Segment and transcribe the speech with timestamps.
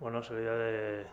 [0.00, 1.06] Bueno, sería de, eh,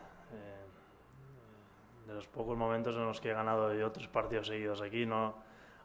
[2.08, 5.06] de los pocos momentos en los que he ganado yo tres partidos seguidos aquí.
[5.06, 5.36] No,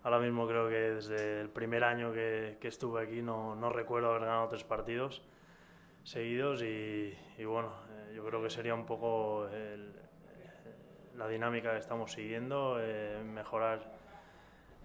[0.04, 4.46] ahora mismo creo que desde el primer año que, estuve aquí no, recuerdo haber ganado
[4.46, 5.20] tres partidos
[6.04, 7.12] seguidos y,
[7.44, 9.92] bueno, eh, yo creo que sería un poco el,
[11.16, 13.80] la dinámica que estamos siguiendo, eh, mejorar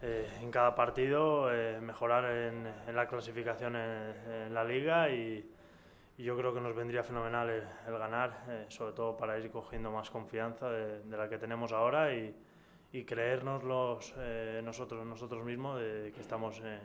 [0.01, 5.51] eh, en cada partido, eh, mejorar en, en, la clasificación en, en la liga y
[6.17, 9.51] y yo creo que nos vendría fenomenal el, el ganar, eh, sobre todo para ir
[9.51, 12.35] cogiendo más confianza de, de la que tenemos ahora y,
[12.91, 16.79] y creernos los, eh, nosotros, nosotros mismos de que estamos eh,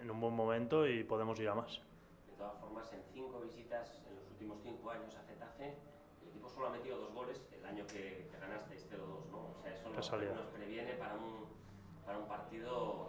[0.00, 1.80] en un buen momento y podemos ir a más.
[2.28, 5.76] De todas formas, en cinco visitas en los últimos cinco años a Getafe,
[6.22, 9.52] el equipo solo ha metido dos goles el año que, que ganasteis 0-2, ¿no?
[9.52, 11.46] O sea, eso nos, nos previene para un,
[12.04, 13.08] para un partido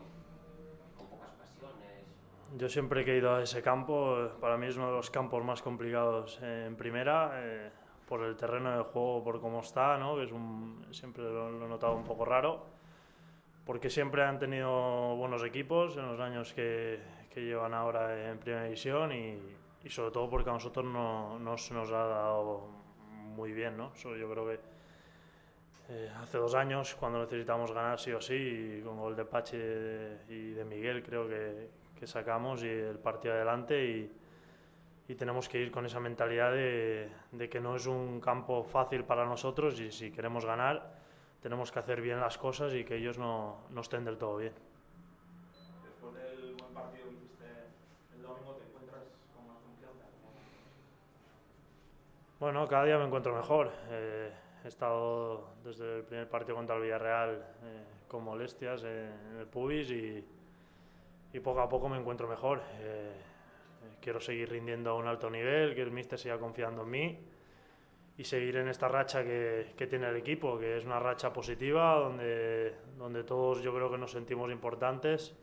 [0.95, 1.92] con pocas ocasiones.
[2.55, 5.43] Yo siempre que he ido a ese campo, para mí es uno de los campos
[5.43, 7.71] más complicados en primera, eh,
[8.07, 10.15] por el terreno de juego, por cómo está, ¿no?
[10.15, 12.63] que es un, siempre lo, lo, he notado un poco raro,
[13.65, 16.99] porque siempre han tenido buenos equipos en los años que,
[17.33, 19.39] que llevan ahora en primera división y,
[19.83, 22.67] y, sobre todo porque a nosotros no, no se nos ha dado
[23.35, 23.77] muy bien.
[23.77, 23.93] ¿no?
[23.95, 24.59] Eso yo creo que
[25.89, 30.51] eh, hace dos años, cuando necesitamos ganar sí o sí, con gol de Pache y
[30.51, 34.11] de Miguel, creo que, que sacamos y el partido adelante y,
[35.07, 39.05] y, tenemos que ir con esa mentalidad de, de, que no es un campo fácil
[39.05, 40.99] para nosotros y si queremos ganar
[41.41, 44.51] tenemos que hacer bien las cosas y que ellos no, no estén del todo bien.
[45.81, 47.45] Después del buen partido que hiciste
[48.15, 50.05] el domingo, ¿te encuentras con más confianza?
[52.37, 53.71] Bueno, cada día me encuentro mejor.
[53.91, 54.29] Eh,
[54.65, 59.89] he estado desde el primer partido contra el Villarreal eh, con molestias en el pubis
[59.89, 60.25] y,
[61.33, 62.61] y poco a poco me encuentro mejor.
[62.79, 63.11] Eh,
[63.99, 67.19] quiero seguir rindiendo a un alto nivel, que el míster siga confiando en mí
[68.15, 71.95] y seguir en esta racha que, que, tiene el equipo, que es una racha positiva,
[71.95, 75.35] donde, donde todos yo creo que nos sentimos importantes.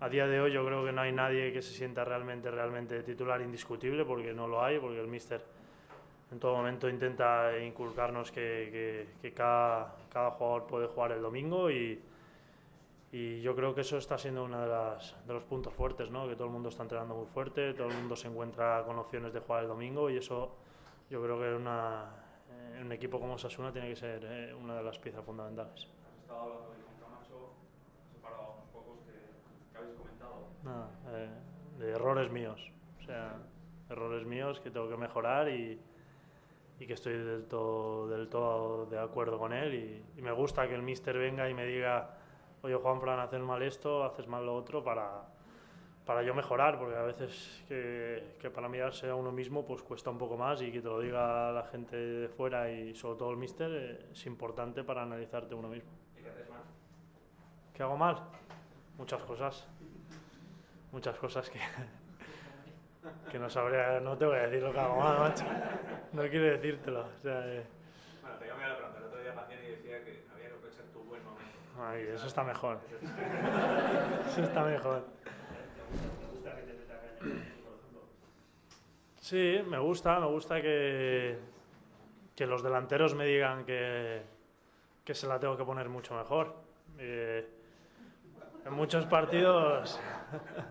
[0.00, 3.02] A día de hoy yo creo que no hay nadie que se sienta realmente, realmente
[3.02, 5.42] titular indiscutible, porque no lo hay, porque el míster
[6.30, 11.70] en todo momento intenta inculcarnos que, que, que cada, cada jugador puede jugar el domingo
[11.70, 11.98] y,
[13.12, 16.26] y yo creo que eso está siendo uno de, las, de los puntos fuertes, ¿no?
[16.26, 19.34] que todo el mundo está entrenando muy fuerte, todo el mundo se encuentra con opciones
[19.34, 20.56] de jugar el domingo y eso
[21.10, 22.06] yo creo que una,
[22.74, 25.86] en un equipo como Sasuna tiene que ser eh, una de las piezas fundamentales.
[26.06, 27.52] Has estado hablando de Camacho,
[28.10, 28.54] separado
[29.04, 30.48] que, que habéis comentado.
[30.64, 31.28] Nada, eh,
[31.80, 33.36] de errores míos, o sea,
[33.90, 35.78] errores míos que tengo que mejorar y,
[36.80, 40.66] y que estoy del todo, del todo de acuerdo con él y, y me gusta
[40.66, 42.21] que el míster venga y me diga
[42.62, 45.22] oye Juan Fran, haces mal esto, haces mal lo otro para,
[46.06, 50.10] para yo mejorar, porque a veces que, que, para mirarse a uno mismo pues cuesta
[50.10, 53.30] un poco más y que te lo diga la gente de fuera y sobre todo
[53.30, 55.90] el míster eh, es importante para analizarte uno mismo.
[56.18, 56.62] ¿Y qué haces mal?
[57.74, 58.16] ¿Qué hago mal?
[58.98, 59.66] Muchas cosas.
[60.92, 61.58] Muchas cosas que,
[63.30, 65.44] que no sabría, no te voy a decir lo que hago mal, macho.
[66.12, 67.00] No quiero decírtelo.
[67.00, 67.64] O sea, eh,
[68.20, 68.98] bueno, te cambié la pregunta.
[68.98, 71.51] El otro día Paciente decía que había que aprovechar tu buen momento.
[71.78, 72.80] Ay, eso está mejor.
[74.28, 75.04] Eso está mejor.
[79.20, 81.38] Sí, me gusta, me gusta que,
[82.34, 84.22] que los delanteros me digan que,
[85.04, 86.54] que se la tengo que poner mucho mejor.
[86.98, 87.48] Eh,
[88.66, 89.98] en muchos partidos,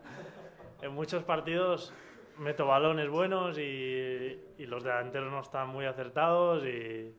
[0.82, 1.94] en muchos partidos
[2.38, 3.62] meto balones buenos y,
[4.58, 7.16] y los delanteros no están muy acertados y,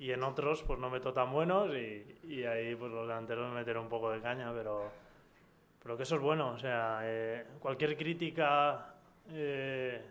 [0.00, 3.56] y en otros pues no meto tan buenos y, y, ahí pues los delanteros me
[3.56, 4.90] meterán un poco de caña, pero,
[5.82, 8.94] pero que eso es bueno, o sea, eh, cualquier crítica
[9.28, 10.02] eh,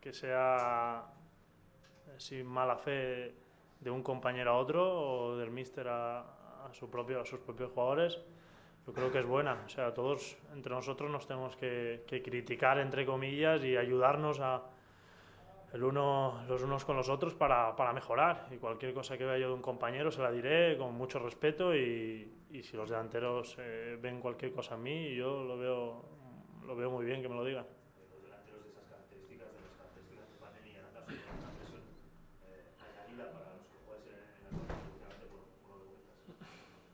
[0.00, 1.04] que sea
[2.16, 3.34] sin mala fe
[3.80, 7.72] de un compañero a otro o del míster a, a, su propio, a sus propios
[7.72, 8.20] jugadores,
[8.86, 12.78] yo creo que es buena, o sea, todos entre nosotros nos tenemos que, que criticar
[12.78, 14.62] entre comillas y ayudarnos a
[15.72, 18.48] el uno, los unos con los otros para, para, mejorar.
[18.50, 21.74] Y cualquier cosa que vea yo de un compañero se la diré con mucho respeto
[21.74, 26.04] y, y si los delanteros eh, ven cualquier cosa en mí, yo lo veo,
[26.66, 27.66] lo veo muy bien que me lo digan.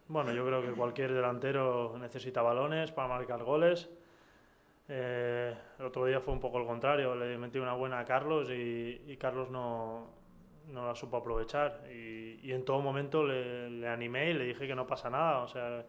[0.06, 3.88] Bueno, yo creo que cualquier delantero necesita balones para marcar goles
[4.88, 8.50] eh, el otro día fue un poco el contrario, le metí una buena a Carlos
[8.50, 10.10] y, y Carlos no,
[10.68, 11.82] no, la supo aprovechar.
[11.90, 15.40] Y, y en todo momento le, animé y le dije que no pasa nada.
[15.40, 15.84] O sea,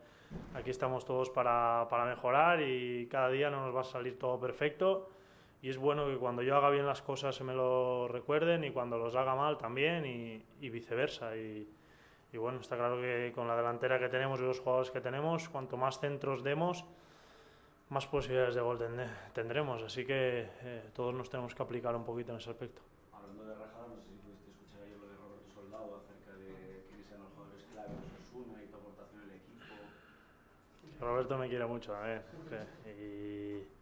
[0.54, 4.40] aquí estamos todos para, para, mejorar y cada día no nos va a salir todo
[4.40, 5.10] perfecto.
[5.62, 8.72] y es bueno que cuando yo haga bien las cosas se me lo recuerden y
[8.72, 11.36] cuando los haga mal también y, viceversa.
[11.36, 11.68] Y,
[12.34, 15.78] bueno, está claro que con la delantera que tenemos y los jugadores que tenemos, cuanto
[15.78, 16.86] más centros demos,
[17.90, 18.80] más posibilidades de gol
[19.34, 19.82] tendremos.
[19.84, 22.82] Así que eh, todos nos tenemos que aplicar un poquito en ese aspecto.
[23.14, 26.84] Hablando de rajada, no sé si pudiste escuchar ayer lo de Roberto Soldado acerca de
[26.90, 31.06] quiénes eran los jugadores clave Osasuna y tu aportación al equipo.
[31.06, 32.22] Roberto me quiere mucho también.
[32.86, 33.76] Y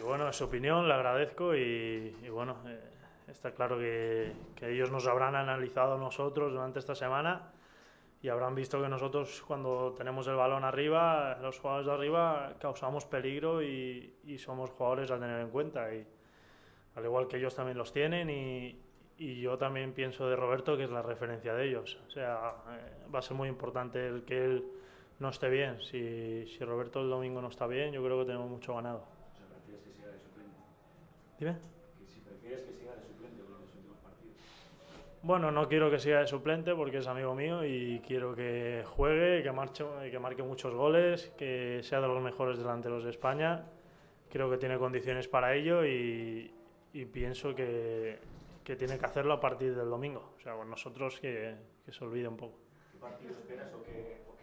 [0.00, 2.80] y bueno, su opinión la agradezco y, bueno, eh,
[3.28, 7.50] está claro que, que, ellos nos habrán analizado nosotros durante esta semana
[8.22, 13.06] y habrán visto que nosotros cuando tenemos el balón arriba, los jugadores de arriba, causamos
[13.06, 15.94] peligro y, y somos jugadores a tener en cuenta.
[15.94, 16.06] Y,
[16.96, 18.78] al igual que ellos también los tienen y,
[19.18, 21.98] y yo también pienso de Roberto que es la referencia de ellos.
[22.06, 24.64] O sea, eh, va a ser muy importante el que él
[25.18, 25.80] no esté bien.
[25.80, 29.04] Si, si Roberto el domingo no está bien, yo creo que tenemos mucho ganado.
[31.38, 31.56] Dime.
[31.98, 34.36] Que si prefieres que siga de suplente en los últimos partidos.
[35.22, 39.42] Bueno, no quiero que siga de suplente porque es amigo mío y quiero que juegue,
[39.42, 43.66] que, marche, que marque muchos goles, que sea de los mejores delanteros de España.
[44.30, 46.50] Creo que tiene condiciones para ello y,
[47.12, 48.18] pienso que,
[48.64, 50.32] tiene que hacerlo a partir del domingo.
[50.38, 51.54] O sea, con nosotros que,
[51.86, 52.56] se olvide un poco.
[52.90, 54.36] ¿Qué partido esperas o qué, o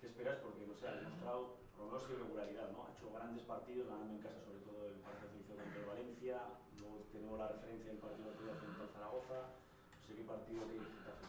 [0.00, 0.36] te esperas?
[0.36, 1.57] Porque, no sé, ha demostrado
[2.06, 2.84] ¿no?
[2.84, 5.86] Ha hecho grandes partidos ganando en casa sobre todo el partido que hizo contra el
[5.86, 6.36] Valencia,
[6.78, 10.78] luego tenemos la referencia del partido que frente al Zaragoza, no sé qué partido que
[10.78, 11.26] Getafe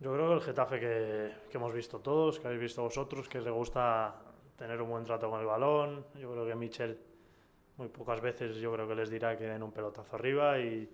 [0.00, 3.40] Yo creo que el Getafe que, que, hemos visto todos, que habéis visto vosotros, que
[3.40, 4.14] le gusta
[4.56, 6.04] tener un buen trato con el balón.
[6.14, 6.98] Yo creo que Michel
[7.76, 10.86] muy pocas veces yo creo que les dirá que den un pelotazo arriba y,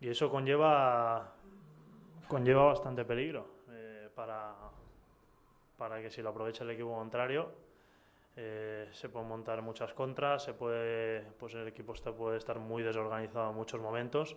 [0.00, 1.34] y eso conlleva,
[2.28, 4.54] conlleva bastante peligro eh, para,
[5.76, 7.50] para que si lo aprovecha el equipo contrario
[8.36, 12.82] eh, se pueden montar muchas contras, se puede, pues el equipo está, puede estar muy
[12.82, 14.36] desorganizado en muchos momentos,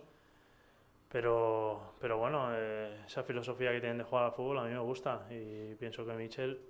[1.10, 4.78] pero, pero bueno, eh, esa filosofía que tienen de jugar al fútbol a mí me
[4.78, 6.60] gusta y pienso que Michel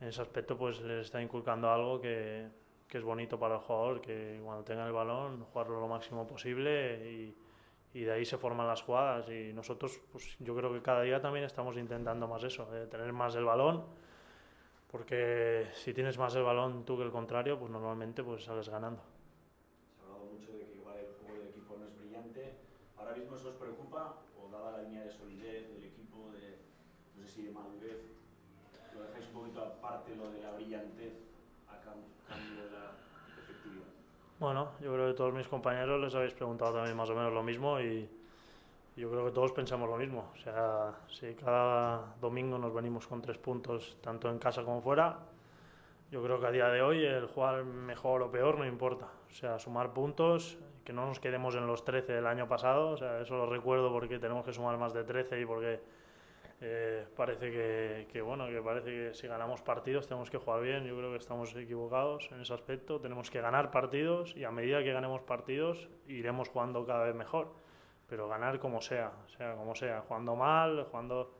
[0.00, 2.48] en ese aspecto pues les está inculcando algo que,
[2.88, 7.34] que es bonito para el jugador, que cuando tenga el balón jugarlo lo máximo posible
[7.94, 11.20] y de ahí se forman las jugadas y nosotros pues yo creo que cada día
[11.20, 13.84] también estamos intentando más eso, tener más el balón
[14.90, 19.02] porque si tienes más el balón tú que el contrario, pues normalmente pues sales ganando.
[19.96, 22.56] Se ha hablado mucho de que igual el juego del equipo no es brillante.
[22.96, 26.58] ¿Ahora mismo eso os preocupa o dada la línea de solidez del equipo, de,
[27.16, 28.00] no sé si de madurez,
[28.94, 31.12] lo dejáis un poquito aparte lo de la brillantez
[31.68, 32.96] a cambio de la
[33.44, 33.97] efectividad?
[34.40, 37.42] Bueno, yo creo que todos mis compañeros les habéis preguntado también más o menos lo
[37.42, 38.08] mismo y
[38.96, 40.30] yo creo que todos pensamos lo mismo.
[40.32, 45.18] O sea, si cada domingo nos venimos con tres puntos, tanto en casa como fuera,
[46.12, 49.06] yo creo que a día de hoy el jugar mejor o peor no importa.
[49.28, 52.90] O sea, sumar puntos, que no nos quedemos en los 13 del año pasado.
[52.90, 55.80] O sea, eso lo recuerdo porque tenemos que sumar más de 13 y porque
[56.60, 60.84] eh, parece que, que, bueno, que parece que si ganamos partidos tenemos que jugar bien.
[60.84, 63.00] Yo creo que estamos equivocados en ese aspecto.
[63.00, 67.52] Tenemos que ganar partidos y a medida que ganemos partidos iremos jugando cada vez mejor
[68.08, 71.30] pero ganar como sea, sea como sea, jugando mal, jugando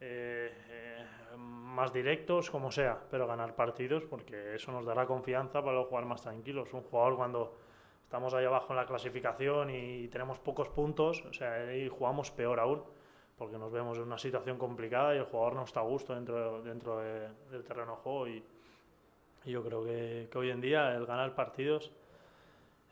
[0.00, 1.04] eh, eh,
[1.36, 6.22] más directos, como sea, pero ganar partidos porque eso nos dará confianza para jugar más
[6.22, 6.72] tranquilos.
[6.72, 7.56] Un jugador cuando
[8.04, 12.60] estamos ahí abajo en la clasificación y tenemos pocos puntos, o sea, ahí jugamos peor
[12.60, 12.84] aún,
[13.36, 16.62] porque nos vemos en una situación complicada y el jugador no está a gusto dentro,
[16.62, 18.42] dentro del terreno de juego y,
[19.44, 21.92] yo creo que, hoy en día el ganar partidos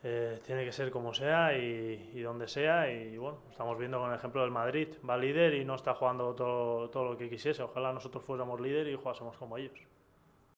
[0.03, 2.89] eh, tiene que ser como sea y, donde sea.
[2.89, 4.87] Y bueno, estamos viendo con el ejemplo del Madrid.
[5.07, 7.61] Va líder y no está jugando todo, todo lo que quisiese.
[7.61, 9.77] Ojalá nosotros fuéramos líder y jugásemos como ellos.